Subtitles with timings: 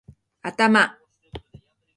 [0.41, 0.71] 頭